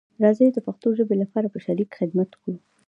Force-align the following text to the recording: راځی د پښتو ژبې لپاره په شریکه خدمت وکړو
راځی 0.23 0.47
د 0.53 0.57
پښتو 0.65 0.87
ژبې 0.97 1.15
لپاره 1.23 1.47
په 1.53 1.57
شریکه 1.65 1.95
خدمت 1.99 2.29
وکړو 2.31 2.55